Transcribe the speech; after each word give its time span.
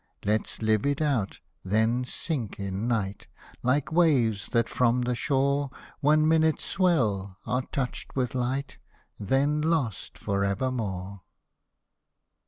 Let's 0.25 0.63
live 0.63 0.87
it 0.87 0.99
out— 0.99 1.37
then 1.73 2.05
sink 2.05 2.59
in 2.59 2.87
night. 2.87 3.27
Like 3.61 3.91
waves 3.91 4.47
that 4.47 4.67
from 4.67 5.01
the 5.03 5.13
shore 5.13 5.69
One 5.99 6.27
minute 6.27 6.59
swell, 6.59 7.37
are 7.45 7.61
touched 7.71 8.15
with 8.15 8.33
light. 8.33 8.79
Then 9.19 9.61
lost 9.61 10.17
for 10.17 10.43
evermore 10.43 11.21